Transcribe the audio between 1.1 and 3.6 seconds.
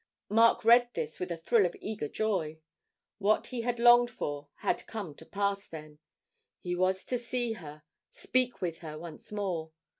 with a thrill of eager joy. What